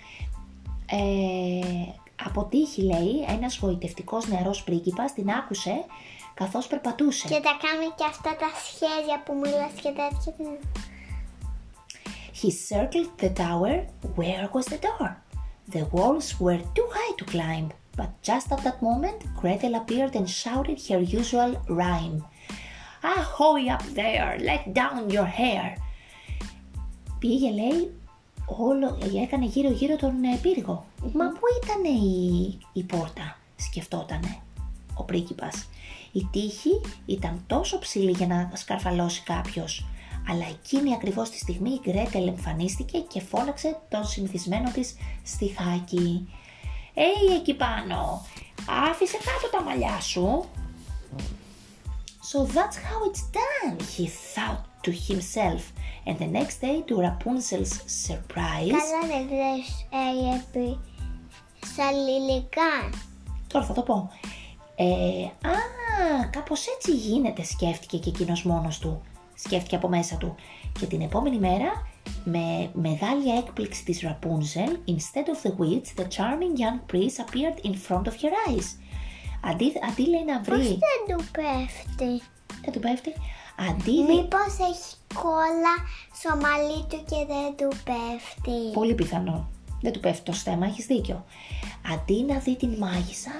Ε, 0.86 1.92
από 2.24 2.44
τύχη 2.44 2.82
λέει 2.82 3.24
ένας 3.28 3.58
γοητευτικός 3.58 4.26
νεαρός 4.26 4.64
πρίγκιπας 4.64 5.12
την 5.12 5.30
άκουσε 5.30 5.84
καθώς 6.34 6.66
περπατούσε. 6.66 7.28
Και 7.28 7.40
τα 7.40 7.56
κάνει 7.66 7.86
και 7.96 8.04
αυτά 8.08 8.36
τα 8.36 8.50
σχέδια 8.64 9.22
που 9.24 9.34
μιλάς 9.34 9.72
και 9.82 9.88
τέτοια. 9.88 10.32
He 12.40 12.50
circled 12.52 13.18
the 13.18 13.30
tower. 13.30 13.74
Where 14.14 14.48
was 14.54 14.66
the 14.66 14.78
door? 14.88 15.10
The 15.74 15.84
walls 15.96 16.28
were 16.38 16.62
too 16.76 16.88
high 16.96 17.14
to 17.18 17.24
climb. 17.24 17.68
But 17.96 18.10
just 18.22 18.52
at 18.52 18.62
that 18.62 18.80
moment, 18.80 19.18
Gretel 19.40 19.74
appeared 19.74 20.14
and 20.14 20.30
shouted 20.30 20.78
her 20.88 21.00
usual 21.00 21.60
rhyme. 21.68 22.22
Ahoy 23.02 23.62
up 23.74 23.84
there! 23.94 24.38
Let 24.40 24.72
down 24.72 25.10
your 25.10 25.26
hair! 25.40 25.76
Πήγε 27.18 27.50
λέει, 27.50 27.94
όλο, 28.46 28.98
έκανε 29.22 29.44
γύρω 29.44 29.70
γύρω 29.70 29.96
τον 29.96 30.24
ε, 30.24 30.36
πύργο. 30.42 30.86
Μα 31.00 31.28
πού 31.28 31.40
ήταν 31.62 31.84
η, 31.84 32.58
η 32.72 32.82
πόρτα, 32.82 33.38
σκεφτότανε 33.56 34.38
ο 34.94 35.04
πρίγκιπας. 35.04 35.68
Η 36.12 36.28
τύχη 36.30 36.80
ήταν 37.06 37.44
τόσο 37.46 37.78
ψηλή 37.78 38.10
για 38.10 38.26
να 38.26 38.50
σκαρφαλώσει 38.54 39.22
κάποιος. 39.22 39.86
Αλλά 40.30 40.46
εκείνη 40.48 40.94
ακριβώς 40.94 41.30
τη 41.30 41.38
στιγμή 41.38 41.70
η 41.70 41.80
Γκρέτελ 41.90 42.26
εμφανίστηκε 42.26 42.98
και 42.98 43.20
φώναξε 43.20 43.78
τον 43.88 44.04
συνηθισμένο 44.04 44.70
της 44.70 44.94
στιχάκι. 45.22 46.28
«Έι 46.94 47.34
εκεί 47.36 47.54
πάνω, 47.54 48.22
Άφησε 48.90 49.16
κάτω 49.16 49.56
τα 49.56 49.62
μαλλιά 49.62 50.00
σου. 50.00 50.44
So 52.32 52.38
that's 52.56 52.76
how 52.88 52.98
it's 53.08 53.24
done, 53.40 53.76
he 53.96 54.06
thought 54.34 54.62
to 54.84 54.90
himself. 55.08 55.62
And 56.06 56.18
the 56.18 56.30
next 56.38 56.56
day, 56.60 56.76
to 56.88 56.94
Rapunzel's 57.06 57.72
surprise, 58.06 58.74
Καλά 58.76 59.00
δεν 59.08 59.28
λες 59.28 59.86
έπι 60.34 60.78
στα 61.66 61.92
λιλικά. 61.92 62.90
τώρα 63.46 63.64
θα 63.64 63.72
το 63.72 63.82
πω. 63.82 64.10
Ε, 64.76 65.24
α, 65.48 65.54
κάπως 66.30 66.66
έτσι 66.66 66.92
γίνεται, 66.92 67.44
σκέφτηκε 67.44 67.98
και 67.98 68.08
εκείνος 68.08 68.42
μόνος 68.42 68.78
του. 68.78 69.02
Σκέφτηκε 69.44 69.76
από 69.76 69.88
μέσα 69.88 70.16
του. 70.16 70.34
Και 70.80 70.86
την 70.86 71.00
επόμενη 71.00 71.38
μέρα, 71.38 71.86
με 72.24 72.70
μεγάλη 72.72 73.36
έκπληξη 73.38 73.84
της 73.84 74.02
Rapunzel, 74.04 74.90
instead 74.90 75.26
of 75.32 75.48
the 75.48 75.52
witch, 75.58 76.00
the 76.00 76.06
charming 76.16 76.54
young 76.62 76.78
prince 76.92 77.18
appeared 77.18 77.66
in 77.66 77.72
front 77.72 78.06
of 78.06 78.14
her 78.22 78.32
eyes. 78.48 78.66
Αντί, 79.44 79.72
αντί 79.90 80.08
λέει 80.08 80.24
να 80.24 80.40
Πώς 80.40 80.56
βρει... 80.56 80.66
δεν 80.66 81.16
του 81.16 81.24
πέφτει; 81.32 82.22
Δεν 82.62 82.72
του 82.72 82.80
πέφτει. 82.80 83.12
Αντί 83.68 83.90
λέει... 83.90 84.16
Μήπως 84.16 84.52
έχει 84.70 84.94
κόλλα 85.14 85.74
στο 86.14 86.30
μαλλί 86.36 86.80
του 86.88 87.04
και 87.10 87.26
δεν 87.32 87.56
του 87.56 87.76
πέφτει; 87.84 88.72
Πολύ 88.72 88.94
πιθανό. 88.94 89.48
Δεν 89.80 89.92
του 89.92 90.00
πέφτει 90.00 90.22
το 90.22 90.32
στέμα, 90.32 90.66
έχεις 90.66 90.86
δίκιο. 90.86 91.24
Αντί 91.92 92.22
να 92.22 92.38
δει 92.38 92.56
την 92.56 92.76
μάγισσα, 92.78 93.30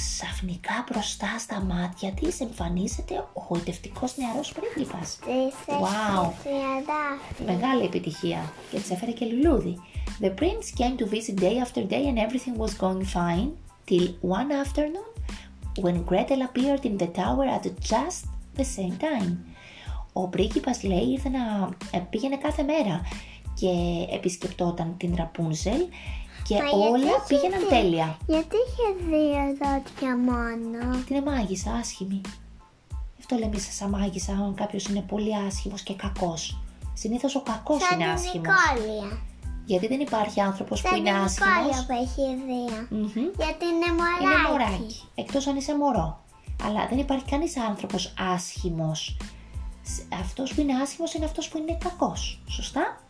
ξαφνικά 0.00 0.84
μπροστά 0.90 1.38
στα 1.38 1.60
μάτια 1.60 2.10
της 2.12 2.40
εμφανίζεται 2.40 3.14
ο 3.32 3.46
γοητευτικός 3.48 4.16
νεαρός 4.16 4.52
πρίγκιπας. 4.52 5.18
Τι 5.24 5.38
θες 5.64 5.76
Wow. 5.80 6.30
τριαντάφυλλο. 6.42 7.46
Μεγάλη 7.52 7.84
επιτυχία 7.84 8.52
και 8.70 8.78
της 8.78 8.90
έφερε 8.90 9.10
και 9.10 9.26
λουλούδι. 9.26 9.74
The 10.20 10.30
prince 10.40 10.68
came 10.80 10.96
to 11.00 11.04
visit 11.14 11.36
day 11.46 11.56
after 11.64 11.82
day 11.94 12.04
and 12.10 12.18
everything 12.26 12.54
was 12.64 12.72
going 12.84 13.02
fine 13.16 13.48
till 13.88 14.06
one 14.38 14.50
afternoon 14.62 15.08
when 15.84 15.96
Gretel 16.10 16.40
appeared 16.48 16.84
in 16.90 16.96
the 17.02 17.10
tower 17.22 17.46
at 17.56 17.64
just 17.92 18.20
the 18.58 18.66
same 18.76 18.96
time. 19.08 19.32
Ο 20.12 20.28
πρίγκιπας 20.28 20.82
λέει 20.82 21.06
ήρθε 21.12 21.28
να 21.28 21.68
ε, 21.90 21.98
πήγαινε 22.10 22.36
κάθε 22.36 22.62
μέρα 22.62 23.00
και 23.54 23.70
επισκεπτόταν 24.16 24.94
την 24.96 25.14
Ραπούνζελ 25.16 25.80
και 26.48 26.54
Μα 26.54 26.60
γιατί 26.68 26.88
όλα 26.88 26.96
είχε 26.98 27.22
πήγαιναν 27.28 27.60
δει- 27.60 27.68
τέλεια. 27.68 28.16
Γιατί 28.26 28.56
είχε 28.66 28.86
δύο 29.08 29.42
δόντια 29.60 30.16
μόνο; 30.28 31.04
Την 31.06 31.16
είναι 31.16 31.30
μάγισσα, 31.30 31.70
άσχημη. 31.72 32.20
Αυτό 33.18 33.36
λέμε 33.36 33.58
σε 33.58 33.72
σαν 33.72 33.88
μάγισσα, 33.90 34.32
αν 34.32 34.54
κάποιος 34.54 34.84
είναι 34.86 35.00
πολύ 35.00 35.36
άσχημος 35.46 35.82
και 35.82 35.94
κακός. 35.94 36.58
Συνήθως 36.94 37.34
ο 37.34 37.40
κακός 37.42 37.82
Σαν 37.82 38.00
είναι 38.00 38.04
την 38.04 38.14
άσχημος. 38.14 38.46
Νικόλια. 38.74 39.18
Γιατί 39.64 39.86
δεν 39.86 40.00
υπάρχει 40.00 40.40
άνθρωπος 40.40 40.80
που 40.82 40.88
Σαν 40.88 40.96
είναι 40.98 41.10
την 41.10 41.18
άσχημος. 41.18 41.48
Νικόλια 41.54 41.84
που 41.86 41.92
έχει 42.04 42.24
δύο. 42.48 42.86
Μμμ. 42.98 43.26
Γιατί 43.42 43.64
είναι 43.72 43.88
μωράκι. 43.98 44.22
Είναι 44.24 44.48
μωράκι. 44.50 45.02
Εκτός 45.14 45.46
αν 45.46 45.56
είσαι 45.56 45.76
μωρό. 45.76 46.24
Αλλά 46.64 46.86
δεν 46.88 46.98
υπάρχει 46.98 47.24
κανείς 47.24 47.56
άνθρωπος 47.56 48.14
άσχημος. 48.34 49.16
Σ- 49.82 50.14
Αυτός 50.20 50.54
που 50.54 50.60
είναι 50.60 50.72
άσχημος 50.82 51.14
είναι 51.14 51.24
αυτός 51.24 51.48
που 51.48 51.58
είναι 51.58 51.78
κακός. 51.84 52.42
Σωστά; 52.48 53.00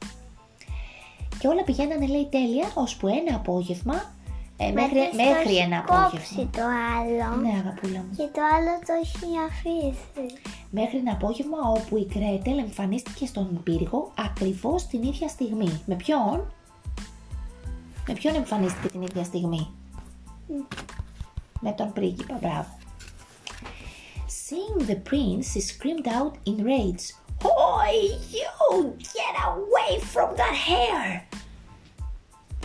Και 1.39 1.49
όλα 1.49 1.65
πηγαίνανε 1.65 2.07
λέει 2.07 2.27
τέλεια, 2.31 2.71
ώσπου 2.75 3.07
ένα 3.07 3.35
απόγευμα, 3.37 4.17
ε, 4.57 4.71
μέχρι, 4.71 4.99
Μα 4.99 5.07
της 5.09 5.17
μέχρι 5.17 5.55
το 5.55 5.61
ένα 5.63 5.77
έχει 5.77 5.85
κόψει 5.87 6.33
απόγευμα. 6.33 6.51
το 6.51 6.63
άλλο. 6.97 7.37
Ναι 7.43 7.49
αγαπούλα 7.59 7.99
μου. 7.99 8.11
Και 8.17 8.29
το 8.35 8.41
άλλο 8.57 8.73
το 8.87 8.93
έχει 9.03 9.27
αφήσει. 9.49 10.41
Μέχρι 10.71 10.97
ένα 10.99 11.13
απόγευμα 11.13 11.59
όπου 11.77 11.97
η 11.97 12.07
Κρέτελ 12.07 12.59
εμφανίστηκε 12.59 13.27
στον 13.27 13.61
πύργο 13.63 14.13
ακριβώς 14.17 14.87
την 14.87 15.03
ίδια 15.03 15.29
στιγμή. 15.29 15.81
Με 15.87 15.95
ποιον; 15.95 16.53
Με 18.09 18.15
ποιον 18.15 18.35
εμφανίστηκε 18.35 18.89
την 18.89 19.03
ίδια 19.03 19.25
στιγμή; 19.25 19.71
Με 21.61 21.73
τον 21.73 21.93
πρίγκιπα, 21.93 22.39
μπράβο. 22.41 22.77
Seeing 24.49 24.81
the 24.91 24.97
prince, 25.11 25.45
she 25.53 25.61
screamed 25.61 26.07
out 26.19 26.35
in 26.51 26.57
rage. 26.65 27.05
Oi, 27.45 28.19
you! 28.37 28.97
Get 29.17 29.35
away 29.51 30.01
from 30.13 30.29
that 30.37 30.55
hair! 30.69 31.23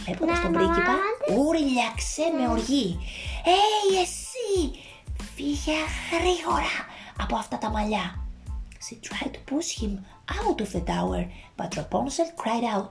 Βλέποντας 0.01 0.37
Ναι, 0.37 0.43
τον 0.43 0.51
μαμά, 0.53 0.65
πρίγκιπα, 0.73 0.93
δεν- 1.27 1.37
ούρλιαξε 1.37 2.23
με 2.39 2.47
οργή. 2.49 2.99
«Έι, 3.45 3.99
εσύ! 4.01 4.79
Φύγε 5.35 5.77
γρήγορα 6.11 6.75
από 7.19 7.35
αυτά 7.35 7.57
τα 7.57 7.69
μαλλιά!» 7.69 8.17
She 8.89 8.95
tried 9.07 9.31
to 9.31 9.53
push 9.53 9.81
him 9.83 9.93
out 10.39 10.59
of 10.61 10.71
the 10.75 10.83
tower, 10.93 11.23
but 11.57 11.69
Rapunzel 11.77 12.29
cried 12.41 12.65
out, 12.75 12.89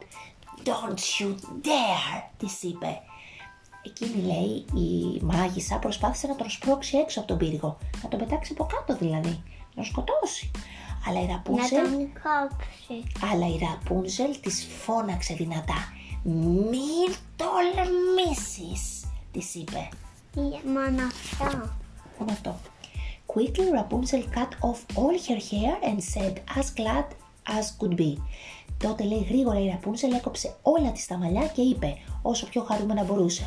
«Don't 0.64 1.00
you 1.18 1.28
dare!» 1.62 2.22
της 2.36 2.62
είπε. 2.62 3.00
Εκείνη 3.84 4.22
λέει, 4.22 4.64
η 4.82 5.20
μάγισσα 5.22 5.76
προσπάθησε 5.78 6.26
να 6.26 6.36
τον 6.36 6.50
σπρώξει 6.50 6.96
έξω 6.96 7.18
από 7.18 7.28
τον 7.28 7.36
πύργο, 7.38 7.78
να 8.02 8.08
τον 8.08 8.18
πετάξει 8.18 8.52
από 8.58 8.64
κάτω 8.74 8.96
δηλαδή, 8.98 9.42
να 9.68 9.74
τον 9.74 9.84
σκοτώσει. 9.84 10.50
Αλλά 11.06 11.20
η 11.20 11.26
Να 11.26 11.32
Ραπούνζελ, 11.32 11.82
τον 11.90 12.12
κόψεις. 12.22 13.30
αλλά 13.32 13.46
η 13.46 13.58
Ραπούνζελ 13.58 14.40
της 14.40 14.66
φώναξε 14.84 15.34
δυνατά. 15.34 15.92
«Μην 16.22 17.14
τολμήσεις!» 17.36 19.04
της 19.32 19.54
είπε. 19.54 19.88
Ή 20.34 20.68
Μόνο 20.68 21.02
αυτό. 21.06 21.68
Μόνο 22.18 22.32
αυτό. 22.32 22.58
Quickly 23.34 23.68
Rapunzel 23.80 24.22
cut 24.36 24.52
off 24.68 24.80
all 24.96 25.16
her 25.28 25.40
hair 25.50 25.74
and 25.88 25.98
said 26.14 26.32
as 26.58 26.66
glad 26.80 27.06
as 27.58 27.64
could 27.80 27.96
be. 27.96 28.16
Τότε 28.78 29.04
λέει 29.04 29.26
γρήγορα 29.28 29.60
η 29.60 29.78
Rapunzel 29.78 30.14
έκοψε 30.14 30.56
όλα 30.62 30.92
της 30.92 31.06
τα 31.06 31.16
μαλλιά 31.16 31.46
και 31.46 31.62
είπε 31.62 31.96
όσο 32.22 32.46
πιο 32.46 32.62
χαρούμενα 32.62 33.04
μπορούσε 33.04 33.44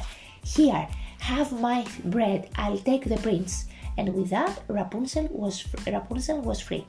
Here, 0.57 0.87
have 1.31 1.51
my 1.67 1.79
bread, 2.15 2.41
I'll 2.57 2.81
take 2.89 3.09
the 3.13 3.17
prince. 3.27 3.53
And 3.97 4.07
with 4.15 4.29
that, 4.29 4.53
Rapunzel 4.79 5.27
was, 5.41 5.55
Rapunzel 5.95 6.39
was 6.49 6.59
free. 6.67 6.85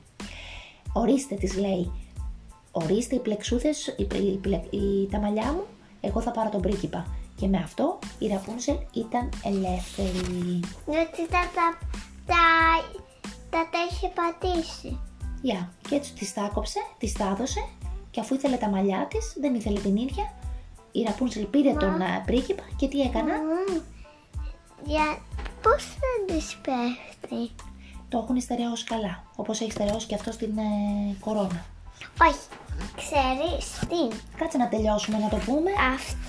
Ορίστε 0.99 1.35
της 1.35 1.57
λέει, 1.57 1.91
ορίστε 2.71 3.15
οι 3.15 3.19
πλεξούδες, 3.19 3.87
οι, 3.87 4.07
οι, 4.15 4.37
πλε- 4.37 4.73
οι- 4.73 5.07
τα 5.11 5.19
μαλλιά 5.19 5.53
μου, 5.53 5.63
εγώ 6.01 6.21
θα 6.21 6.31
πάρω 6.31 6.49
τον 6.49 6.61
πρίγκιπα. 6.61 7.05
Και 7.35 7.47
με 7.47 7.57
αυτό 7.57 7.99
η 8.19 8.25
Rapunzel 8.31 8.77
ήταν 8.93 9.29
ελεύθερη. 9.43 10.59
Γιατί 10.87 11.27
τα, 11.31 11.41
τα, 11.55 11.77
τα, 12.25 12.43
τα, 13.49 13.69
τα 13.71 13.79
είχε 13.89 14.11
πατήσει. 14.15 14.99
Γεια. 15.41 15.71
Και 15.89 15.95
έτσι 15.95 16.13
τις 16.13 16.33
τα 16.33 16.43
άκοψε, 16.43 16.79
τις 16.97 17.13
τα 17.13 17.29
έδωσε 17.33 17.65
και 18.11 18.19
αφού 18.19 18.33
ήθελε 18.35 18.57
τα 18.57 18.69
μαλλιά 18.69 19.07
της, 19.09 19.33
δεν 19.39 19.55
ήθελε 19.55 19.79
την 19.79 19.95
ίδια, 19.95 20.33
η 20.91 21.03
Ραπούνσελ 21.07 21.45
πήρε 21.45 21.73
τον 21.73 22.01
α, 22.01 22.23
πρίγκιπα 22.25 22.63
και 22.77 22.87
τι 22.87 23.01
έκανα, 23.01 23.33
Μμμ. 23.33 23.81
Για... 24.85 25.17
Πώς 25.61 25.83
δεν 25.99 26.37
της 26.37 26.57
πέφτει; 26.61 27.51
Το 28.09 28.17
έχουν 28.17 28.41
στερεώσει 28.41 28.83
καλά, 28.83 29.23
όπως 29.35 29.59
έχει 29.61 29.71
στερεώσει 29.71 30.07
και 30.07 30.15
αυτό 30.15 30.31
στην 30.31 30.57
ε, 30.57 31.15
κορώνα. 31.19 31.65
Όχι. 32.21 32.47
Ξέρεις 32.95 33.79
τι; 33.79 34.15
Κάτσε 34.37 34.57
να 34.57 34.67
τελειώσουμε 34.67 35.17
να 35.17 35.29
το 35.29 35.35
πούμε. 35.35 35.71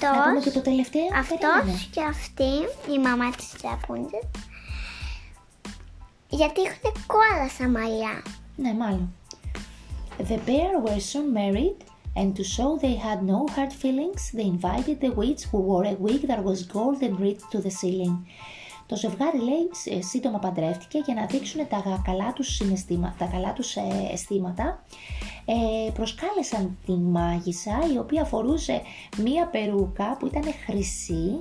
Να 0.00 0.23
πούμε 0.23 0.40
και 0.40 0.49
Αυτός, 0.49 0.52
το 0.52 0.61
τελευταίο. 0.61 1.06
Περίμενε. 1.08 1.73
αυτός 1.73 1.88
και 1.92 2.02
αυτή, 2.02 2.52
η 2.92 2.99
μαμά 2.99 3.30
της 3.30 3.54
Ραπούντζελ, 3.62 4.20
γιατί 6.28 6.61
έχουν 6.61 7.02
κόλλα 7.06 7.49
στα 7.49 7.68
μαλλιά. 7.68 8.23
Ναι, 8.56 8.73
μάλλον. 8.73 9.12
The 10.18 10.38
pair 10.49 10.73
were 10.85 11.00
soon 11.12 11.32
married 11.32 11.78
and 12.16 12.35
to 12.37 12.42
show 12.42 12.76
they 12.76 12.97
had 13.06 13.23
no 13.23 13.47
hard 13.54 13.73
feelings, 13.82 14.20
they 14.37 14.49
invited 14.56 15.00
the 15.00 15.12
witch 15.20 15.42
who 15.50 15.58
wore 15.68 15.85
a 15.85 15.97
wig 16.06 16.23
that 16.30 16.42
was 16.42 16.61
gold 16.76 17.00
and 17.06 17.14
reached 17.20 17.49
to 17.52 17.58
the 17.66 17.70
ceiling. 17.80 18.16
Το 18.88 18.97
ζευγάρι 18.97 19.38
λέει 19.38 19.68
σ- 19.73 20.09
σύντομα 20.09 20.38
παντρεύτηκε 20.38 21.02
για 21.04 21.14
να 21.14 21.26
δείξουν 21.26 21.68
τα 21.68 22.00
καλά 22.04 22.33
τους, 22.33 22.54
συναισθήμα, 22.54 23.14
τα 23.18 23.25
καλά 23.25 23.52
τους 23.52 23.76
ε, 23.76 23.83
αισθήματα. 24.12 24.85
Ε, 25.45 25.90
προσκάλεσαν 25.90 26.78
την 26.87 27.00
μάγισσα 27.00 27.78
η 27.95 27.99
οποία 27.99 28.25
φορούσε 28.25 28.83
μία 29.23 29.47
περούκα 29.47 30.16
που 30.18 30.26
ήταν 30.26 30.42
χρυσή 30.66 31.40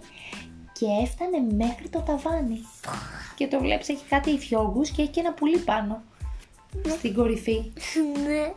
και 0.73 0.85
έφτανε 1.03 1.37
μέχρι 1.55 1.89
το 1.89 1.99
ταβάνι. 1.99 2.59
Και 3.35 3.47
το 3.47 3.59
βλέπεις 3.59 3.89
έχει 3.89 4.03
κάτι 4.09 4.29
υφιόγκους 4.29 4.89
και 4.89 5.01
έχει 5.01 5.11
και 5.11 5.19
ένα 5.19 5.33
πουλί 5.33 5.57
πάνω 5.57 6.01
στην 6.97 7.13
κορυφή. 7.13 7.71
Ναι. 8.23 8.53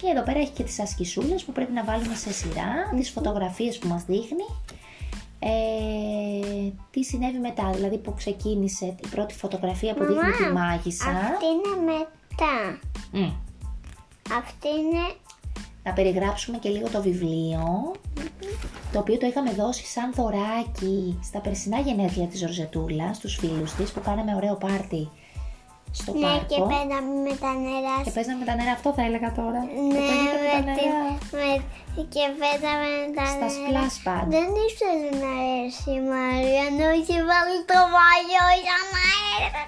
Και 0.00 0.08
εδώ 0.08 0.22
πέρα 0.22 0.38
έχει 0.38 0.50
και 0.50 0.62
τις 0.62 0.80
ασκησούλες 0.80 1.44
που 1.44 1.52
πρέπει 1.52 1.72
να 1.72 1.84
βάλουμε 1.84 2.14
σε 2.14 2.32
σειρά, 2.32 2.94
τις 2.96 3.10
φωτογραφίες 3.10 3.78
που 3.78 3.88
μας 3.88 4.04
δείχνει, 4.04 4.44
ε, 5.44 6.72
τι 6.90 7.02
συνέβη 7.04 7.38
μετά, 7.38 7.70
δηλαδή 7.70 7.98
που 7.98 8.14
ξεκίνησε 8.14 8.84
η 8.86 9.08
πρώτη 9.10 9.34
φωτογραφία 9.34 9.94
που 9.94 10.04
δείχνει 10.04 10.46
τη 10.46 10.52
μάγισσα. 10.52 11.10
Αυτή 11.10 11.44
είναι 11.44 11.92
μετά. 11.92 12.78
Μμ. 13.12 13.32
Αυτή 14.38 14.68
είναι... 14.68 15.14
Να 15.84 15.92
περιγράψουμε 15.92 16.58
και 16.58 16.68
λίγο 16.68 16.88
το 16.88 17.02
βιβλίο, 17.02 17.92
το 18.92 18.98
οποίο 18.98 19.18
το 19.18 19.26
είχαμε 19.26 19.52
δώσει 19.52 19.84
σαν 19.84 20.12
δωράκι 20.14 21.18
στα 21.22 21.40
περσινά 21.40 21.78
γενέθλια 21.78 22.26
της 22.26 22.42
Ροζετούλα, 22.42 23.14
στους 23.14 23.36
φίλους 23.36 23.72
της, 23.72 23.92
που 23.92 24.00
κάναμε 24.00 24.34
ωραίο 24.34 24.54
πάρτι 24.54 25.08
στο 25.98 26.10
Ναι, 26.12 26.20
πάρκο. 26.26 26.46
και 26.50 26.58
πέταμε 26.72 27.12
με 27.26 27.34
τα 27.42 27.50
νεράς. 27.64 28.02
Και 28.06 28.12
παίζαμε 28.16 28.38
με 28.42 28.46
τα 28.50 28.54
νερά, 28.58 28.72
αυτό 28.78 28.88
θα 28.96 29.02
έλεγα 29.08 29.28
τώρα. 29.40 29.60
Και 29.70 29.80
Ναι, 29.94 30.00
παίζαμε 30.08 30.40
με 30.44 30.50
τα 30.54 30.60
με, 30.68 30.72
την, 30.78 30.88
νερά. 30.90 31.10
με 31.38 31.48
Και 32.14 32.24
πέταμε 32.40 32.90
τα 33.16 33.24
Στα 33.34 33.46
νερά. 33.52 33.62
splash 33.64 33.98
pad. 34.06 34.24
Δεν 34.36 34.48
ήθελε 34.68 35.08
να 35.24 35.32
έρθει 35.60 35.90
η 36.00 36.02
Μαρία, 36.12 36.62
ενώ 36.70 36.86
είχε 36.98 37.16
βάλει 37.30 37.56
το 37.70 37.78
μαλλιό 37.96 38.46
για 38.66 38.78
να 38.94 39.04
έρθει. 39.34 39.64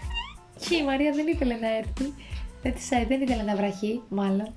Και 0.64 0.74
η 0.82 0.84
Μαρία 0.88 1.10
δεν 1.18 1.26
ήθελε 1.32 1.56
να 1.64 1.70
έρθει. 1.80 2.06
Δεν, 2.62 2.72
της, 2.76 2.88
δεν 3.10 3.18
ήθελε 3.24 3.42
να 3.50 3.54
βραχεί, 3.60 3.92
μάλλον. 4.20 4.48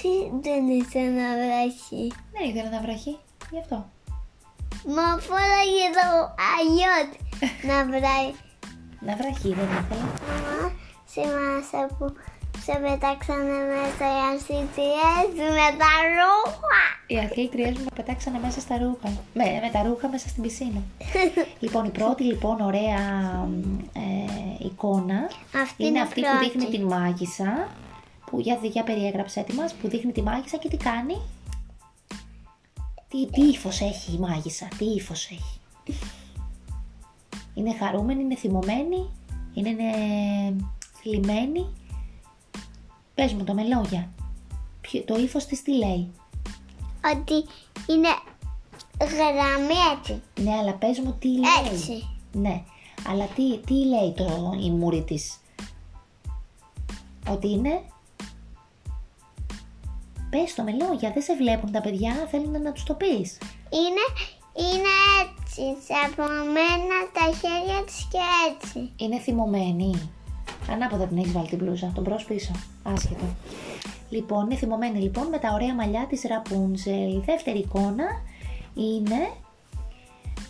Τι 0.00 0.12
δεν 0.46 0.62
ήθελε 0.80 1.10
να 1.22 1.28
βράσει. 1.42 2.00
Δεν 2.34 2.42
ήθελε 2.50 2.68
να 2.76 2.80
βραχεί. 2.86 3.14
Γι' 3.52 3.60
αυτό. 3.64 3.78
Μα 4.96 5.06
φόραγε 5.26 5.86
το 5.98 6.06
αγιότ 6.56 7.10
να 7.68 7.76
βράει. 7.92 8.28
Να 9.06 9.12
βραχεί 9.20 9.48
δεν 9.58 9.68
ήθελε. 9.78 10.06
Μαμά, 11.20 11.62
θυμάσαι 11.62 11.94
που 11.98 12.14
σε 12.64 12.72
πετάξανε 12.72 13.58
μέσα 13.72 14.04
οι 14.14 14.20
ασυτιές 14.34 15.28
με 15.58 15.68
τα 15.80 15.92
ρούχα. 16.16 16.80
Οι 17.06 17.18
αθλήτριές 17.18 17.70
μου 17.78 17.84
με 17.84 17.90
πετάξανε 17.94 18.38
μέσα 18.38 18.60
στα 18.60 18.78
ρούχα. 18.78 19.08
Με, 19.34 19.44
με 19.62 19.70
τα 19.72 19.82
ρούχα 19.82 20.08
μέσα 20.08 20.28
στην 20.28 20.42
πισίνα. 20.42 20.82
λοιπόν, 21.62 21.84
η 21.84 21.90
πρώτη 21.90 22.22
λοιπόν 22.22 22.60
ωραία 22.60 22.98
ε, 23.92 24.64
εικόνα 24.64 25.30
Αυτή 25.62 25.74
είναι 25.78 25.88
είναι 25.88 26.00
αυτή 26.00 26.20
που 26.20 26.26
πρώτη. 26.30 26.44
δείχνει 26.44 26.78
την 26.78 26.86
μάγισσα. 26.86 27.68
Που 28.30 28.40
για, 28.40 28.58
για 28.62 28.82
περιέγραψέ 28.82 29.40
τη 29.42 29.52
μας, 29.54 29.74
που 29.74 29.88
δείχνει 29.88 30.12
τη 30.12 30.22
μάγισσα 30.22 30.56
και 30.56 30.68
τι 30.68 30.76
κάνει. 30.76 31.20
Τι, 33.08 33.26
τι 33.30 33.40
ύφος 33.40 33.80
έχει 33.80 34.12
η 34.12 34.18
μάγισσα, 34.18 34.68
τι 34.78 34.84
ύφος 34.84 35.24
έχει. 35.30 35.60
Είναι 37.54 37.74
χαρούμενη, 37.74 38.22
είναι 38.22 38.36
θυμωμένη, 38.36 39.10
είναι, 39.54 39.68
είναι 39.68 39.92
θλιμμένη. 41.06 41.66
Πες 43.14 43.32
μου 43.32 43.44
το 43.44 43.54
με 43.54 43.62
λόγια. 43.62 44.10
Ποιο- 44.80 45.02
Το 45.04 45.18
ύφος 45.18 45.44
της 45.44 45.62
τι 45.62 45.72
λέει; 45.72 46.10
Ότι 47.14 47.34
είναι 47.92 48.08
γραμμή 49.00 49.74
έτσι. 49.98 50.22
Ναι, 50.40 50.52
αλλά 50.56 50.74
πες 50.74 50.98
μου 50.98 51.16
τι 51.18 51.28
λέει. 51.28 51.72
Έτσι. 51.72 52.08
Ναι, 52.32 52.62
αλλά 53.08 53.24
τι, 53.24 53.58
τι 53.58 53.74
λέει 53.74 54.12
το, 54.16 54.54
η 54.62 54.70
μούρη 54.70 55.02
της; 55.04 55.38
Ότι 57.30 57.50
είναι... 57.50 57.82
Πες 60.30 60.54
το 60.54 60.62
με 60.62 60.72
λόγια, 60.72 61.10
δεν 61.12 61.22
σε 61.22 61.36
βλέπουν 61.36 61.72
τα 61.72 61.80
παιδιά, 61.80 62.26
θέλουν 62.30 62.62
να 62.62 62.72
τους 62.72 62.82
το 62.84 62.94
πεις. 62.94 63.38
Είναι, 63.70 64.04
είναι 64.54 64.92
έτσι, 65.22 65.62
σαπωμένα 65.86 66.98
τα 67.12 67.24
χέρια 67.24 67.84
της 67.84 68.06
και 68.10 68.18
έτσι. 68.50 68.90
Είναι 68.96 69.18
θυμωμένη. 69.18 70.10
Ανάποδα 70.70 71.06
την 71.06 71.18
έχεις 71.18 71.32
βάλει 71.32 71.48
την 71.48 71.58
μπλούζα, 71.58 71.92
τον 71.94 72.04
μπρος 72.04 72.24
πίσω. 72.24 72.52
Άσχετο. 72.82 73.24
Λοιπόν, 74.08 74.44
είναι 74.44 74.54
θυμωμένη 74.56 74.98
λοιπόν 74.98 75.26
με 75.26 75.38
τα 75.38 75.52
ωραία 75.52 75.74
μαλλιά 75.74 76.06
της 76.08 76.22
Ραπούνζελ. 76.22 77.16
Η 77.16 77.22
δεύτερη 77.26 77.58
εικόνα 77.58 78.04
είναι 78.74 79.30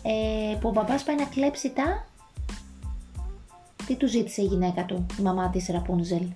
ε, 0.01 0.55
που 0.59 0.67
ο 0.67 0.71
μπαμπάς 0.71 1.03
πάει 1.03 1.15
να 1.15 1.25
κλέψει 1.25 1.69
τα... 1.69 2.05
Τι 3.85 3.95
του 3.95 4.07
ζήτησε 4.07 4.41
η 4.41 4.45
γυναίκα 4.45 4.85
του, 4.85 5.05
η 5.19 5.21
μαμά 5.21 5.49
της 5.49 5.67
Ραπούνζελ, 5.67 6.27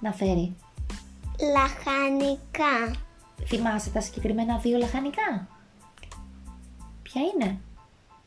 να 0.00 0.12
φέρει. 0.12 0.56
Λαχανικά. 1.52 3.00
Θυμάσαι 3.46 3.90
τα 3.90 4.00
συγκεκριμένα 4.00 4.58
δύο 4.58 4.78
λαχανικά; 4.78 5.48
Ποια 7.02 7.22
είναι, 7.22 7.58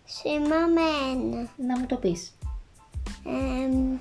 Σημαμένα. 0.05 1.49
να 1.67 1.79
μου 1.79 1.85
το 1.85 1.95
πεις. 1.95 2.37
Εμ, 3.25 3.97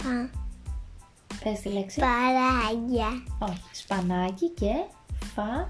σπα, 0.00 0.30
Πες 1.44 1.60
τη 1.60 1.68
λέξη. 1.68 2.00
παράγια, 2.00 3.22
Όχι, 3.38 3.60
σπανάκι 3.72 4.48
και 4.48 4.72
φα, 5.34 5.68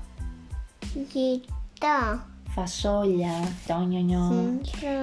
γητό, 0.95 2.21
φασόλια. 2.49 3.33
Το 3.67 3.79
νιονιό. 3.79 4.59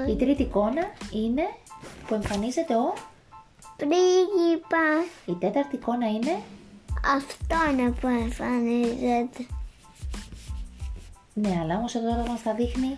Η 0.09 0.15
τρίτη 0.15 0.41
εικόνα 0.41 0.81
είναι 1.13 1.43
που 2.07 2.13
εμφανίζεται 2.13 2.75
ο. 2.75 2.93
πρίγκιπα. 3.77 4.85
Η 5.25 5.33
τέταρτη 5.33 5.75
εικόνα 5.75 6.07
είναι. 6.07 6.41
Αυτό 7.15 7.55
είναι 7.71 7.91
που 7.91 8.07
εμφανίζεται. 8.07 9.45
Ναι, 11.33 11.59
αλλά 11.61 11.77
όμως 11.77 11.95
εδώ 11.95 12.25
μας 12.27 12.41
τα 12.43 12.53
δείχνει. 12.53 12.97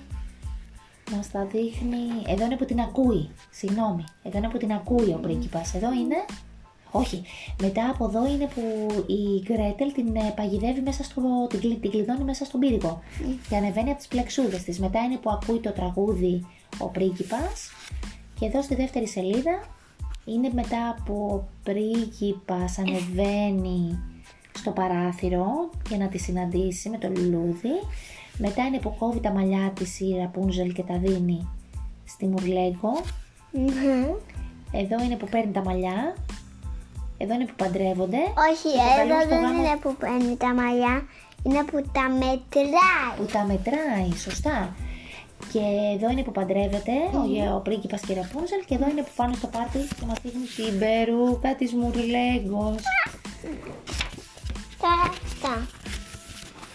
Μας 1.16 1.32
τα 1.32 1.46
δείχνει. 1.46 2.06
Εδώ 2.28 2.46
είναι 2.46 2.56
που 2.58 2.66
την 2.66 2.80
ακούει. 2.80 3.30
Συγγνώμη. 3.52 4.04
Εδώ 4.24 4.38
είναι 4.38 4.50
που 4.50 4.58
την 4.58 4.72
ακούει 4.72 5.10
ο 5.14 5.20
πρίγκιπας. 5.22 5.74
Εδώ 5.74 5.94
είναι. 5.94 6.16
Όχι. 6.92 7.22
Μετά 7.62 7.90
από 7.90 8.06
εδώ 8.06 8.28
είναι 8.28 8.48
που 8.56 8.88
η 9.06 9.42
Γκρέτελ 9.44 9.92
την 9.94 10.16
ε, 10.16 10.34
παγιδεύει 10.36 10.82
μέσα 10.82 11.04
στο. 11.04 11.22
την, 11.50 11.60
κλει- 11.60 11.82
την 11.82 11.92
κλειδώνει 11.92 12.24
μέσα 12.24 12.46
στον 12.46 12.60
πύργο. 12.60 13.02
Και 13.50 13.56
ανεβαίνει 13.56 13.90
από 13.90 13.98
τις 13.98 14.08
πλεξούδες 14.08 14.64
της. 14.64 14.80
Μετά 14.80 15.00
είναι 15.00 15.18
που 15.18 15.30
ακούει 15.30 15.60
το 15.60 15.72
τραγούδι 15.72 16.46
ο 16.78 16.88
πρίγκιπας. 16.88 17.70
Και 18.40 18.46
εδώ 18.46 18.62
στη 18.62 18.76
δεύτερη 18.76 19.08
σελίδα 19.08 19.68
είναι 20.26 20.50
μετά 20.54 20.96
που 21.06 21.14
ο 21.14 21.48
πρίγκιπας 21.64 22.78
ανεβαίνει 22.78 24.00
στο 24.58 24.72
παράθυρο 24.72 25.70
για 25.88 25.98
να 25.98 26.08
τη 26.08 26.18
συναντήσει 26.18 26.90
με 26.90 26.98
το 26.98 27.08
λουλούδι. 27.10 27.76
Μετά 28.42 28.66
είναι 28.66 28.80
που 28.80 28.96
κόβει 29.00 29.20
τα 29.20 29.32
μαλλιά 29.32 29.72
της 29.76 30.00
η 30.00 30.16
Ραπούνζελ 30.20 30.74
και 30.74 30.84
τα 30.84 30.98
δίνει 30.98 31.48
στη 32.06 32.26
Μουρλέγκο. 32.26 33.02
Μμμ. 33.52 34.06
Εδώ 34.72 35.04
είναι 35.04 35.16
που 35.16 35.28
παίρνει 35.32 35.52
τα 35.52 35.64
μαλλιά. 35.64 36.16
Εδώ 37.18 37.34
είναι 37.34 37.46
που 37.46 37.54
παντρεύονται. 37.56 38.18
Όχι, 38.50 38.70
Και 38.76 38.82
που 38.86 38.96
καλούν 38.98 39.12
εδώ 39.12 39.20
στο 39.20 39.30
δεν 39.30 39.42
γάμο 39.42 39.62
είναι 39.62 39.78
που 39.82 39.96
παίρνει 39.96 40.36
τα 40.38 40.54
μαλλιά, 40.54 41.06
είναι 41.44 41.64
που 41.64 41.78
τα 41.92 42.10
μετράει. 42.10 43.14
Που 43.18 43.26
τα 43.26 43.46
μετράει, 43.46 44.12
σωστά. 44.18 44.76
Και 45.52 45.64
εδώ 45.96 46.10
είναι 46.12 46.24
που 46.24 46.32
παντρεύεται 46.32 46.92
ο, 47.50 47.56
ο 47.56 47.60
πρίγκιπας 47.60 48.02
και 48.02 48.12
η 48.12 48.16
Ραπούνζελ. 48.16 48.62
Και 48.66 48.76
εδώ 48.76 48.90
είναι 48.90 49.02
που 49.02 49.14
πάνε 49.16 49.34
στο 49.34 49.48
πάρτι 49.48 49.78
και 49.78 50.06
μας 50.08 50.18
δείχνει 50.24 50.46
την 50.56 50.80
περούκα 50.80 51.56
της 51.56 51.74
Μουρλέγκος. 51.74 52.84
Τώρα 54.82 55.10
αυτά. 55.24 55.79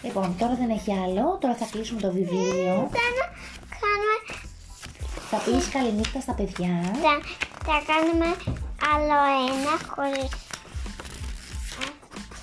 Λοιπόν, 0.05 0.35
τώρα 0.37 0.55
δεν 0.55 0.69
έχει 0.69 0.91
άλλο. 0.93 1.37
Τώρα 1.41 1.55
θα 1.55 1.67
κλείσουμε 1.71 2.01
το 2.01 2.11
βιβλίο. 2.11 2.73
Τώρα 2.73 2.89
κάνουμε, 2.97 3.25
Θα 5.29 5.37
πεις 5.37 5.69
καληνύχτα 5.69 6.19
στα 6.19 6.33
παιδιά. 6.33 6.81
θα, 7.05 7.13
θα 7.65 7.81
κάνουμε 7.91 8.25
άλλο 8.93 9.17
ένα 9.49 9.73
χωρίς 9.95 10.45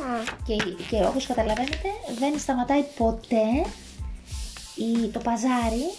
αυτά. 0.02 0.36
Και, 0.44 0.56
και 0.88 1.04
όπως 1.04 1.26
καταλαβαίνετε 1.26 1.88
δεν 2.18 2.38
σταματάει 2.38 2.82
ποτέ 2.96 3.46
η, 4.74 5.08
το 5.08 5.18
παζάρι 5.18 5.92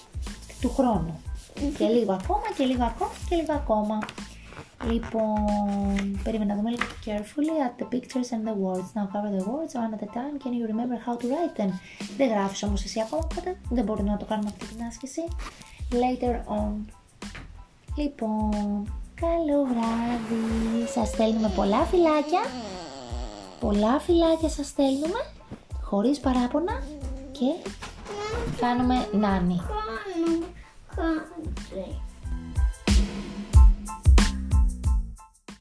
του 0.62 0.73
χρόνου. 0.73 1.21
Και 1.78 1.86
λίγο 1.86 2.13
ακόμα 2.13 2.47
και 2.58 2.63
λίγο 2.63 2.84
ακόμα 2.84 3.12
και 3.30 3.36
λίγο 3.36 3.54
ακόμα. 3.54 3.99
Λοιπόν, 4.91 6.19
περίμενα 6.24 6.54
να 6.54 6.60
δούμε 6.60 6.69
λίγο 6.69 6.84
carefully 7.06 7.56
at 7.67 7.84
the 7.84 7.88
pictures 7.96 8.30
and 8.36 8.43
the 8.50 8.56
words. 8.65 8.89
Now 8.98 9.06
cover 9.13 9.32
the 9.38 9.43
words 9.52 9.74
one 9.76 9.93
at 9.96 10.04
a 10.04 10.10
time. 10.17 10.36
Can 10.43 10.54
you 10.58 10.65
remember 10.74 10.98
how 11.06 11.15
to 11.22 11.28
write 11.28 11.62
them? 11.62 11.72
Δεν 12.17 12.30
γράφεις 12.30 12.63
όμως 12.63 12.84
εσύ 12.84 13.02
ακόμα, 13.02 13.28
οπότε 13.32 13.58
δεν 13.69 13.84
μπορούμε 13.84 14.10
να 14.10 14.17
το 14.17 14.26
κάνουμε 14.26 14.50
αυτή 14.50 14.76
την 14.76 14.86
άσκηση. 14.86 15.22
Later 15.91 16.34
on. 16.34 16.74
Λοιπόν, 17.96 18.93
καλό 19.15 19.63
βράδυ. 19.63 20.88
Σας 20.93 21.08
στέλνουμε 21.08 21.52
πολλά 21.56 21.84
φιλάκια. 21.84 22.41
Πολλά 23.60 24.00
φιλάκια 24.00 24.50
σας 24.50 24.67
στέλνουμε. 24.67 25.19
Χωρίς 25.82 26.19
παράπονα. 26.19 26.84
Και 27.32 27.69
κάνουμε 28.60 29.08
νάνι. 29.12 29.62
Κάνω, 29.67 30.46
κάνω. 30.96 32.02